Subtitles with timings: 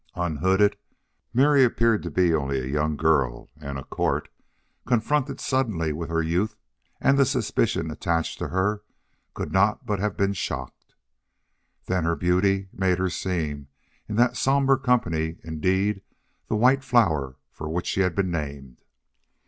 [0.15, 0.77] Unhooded,
[1.31, 4.29] Mary appeared to be only a young girl, and a court,
[4.87, 6.55] confronted suddenly with her youth
[6.99, 8.81] and the suspicion attached to her,
[9.35, 10.95] could not but have been shocked.
[11.85, 13.67] Then her beauty made her seem,
[14.09, 16.01] in that somber company, indeed
[16.47, 18.81] the white flower for which she had been named.